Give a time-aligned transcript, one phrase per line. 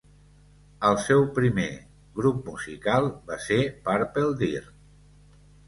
[0.87, 1.67] El seu primer
[2.21, 3.61] grup musical va ser
[3.91, 4.77] Purple Dirt.